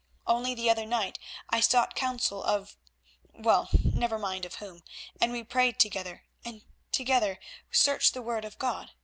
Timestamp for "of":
4.45-4.55, 8.43-8.57